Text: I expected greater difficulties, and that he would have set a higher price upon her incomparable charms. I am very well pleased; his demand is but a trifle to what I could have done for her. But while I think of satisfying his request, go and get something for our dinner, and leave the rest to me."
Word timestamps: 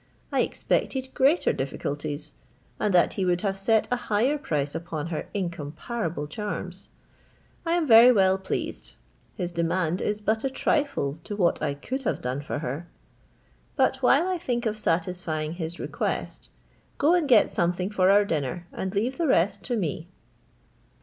I 0.31 0.41
expected 0.41 1.13
greater 1.13 1.53
difficulties, 1.53 2.33
and 2.79 2.91
that 2.91 3.13
he 3.13 3.23
would 3.23 3.41
have 3.41 3.55
set 3.55 3.87
a 3.91 3.95
higher 3.97 4.39
price 4.39 4.73
upon 4.73 5.05
her 5.09 5.27
incomparable 5.31 6.25
charms. 6.25 6.89
I 7.67 7.73
am 7.73 7.85
very 7.87 8.11
well 8.11 8.39
pleased; 8.39 8.93
his 9.37 9.51
demand 9.51 10.01
is 10.01 10.19
but 10.19 10.43
a 10.43 10.49
trifle 10.49 11.19
to 11.25 11.35
what 11.35 11.61
I 11.61 11.75
could 11.75 12.01
have 12.01 12.19
done 12.19 12.41
for 12.41 12.57
her. 12.57 12.87
But 13.75 13.97
while 13.97 14.27
I 14.27 14.39
think 14.39 14.65
of 14.65 14.75
satisfying 14.75 15.53
his 15.53 15.79
request, 15.79 16.49
go 16.97 17.13
and 17.13 17.29
get 17.29 17.51
something 17.51 17.91
for 17.91 18.09
our 18.09 18.25
dinner, 18.25 18.65
and 18.73 18.95
leave 18.95 19.19
the 19.19 19.27
rest 19.27 19.63
to 19.65 19.75
me." 19.77 20.07